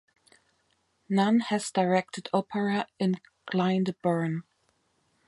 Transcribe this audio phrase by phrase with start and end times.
[1.09, 4.41] Nunn has directed opera at Glyndebourne.